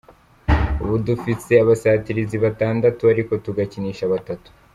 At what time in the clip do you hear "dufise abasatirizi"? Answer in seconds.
1.07-2.35